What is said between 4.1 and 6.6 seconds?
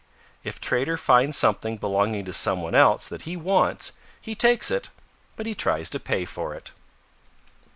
he takes it, but he tries to pay for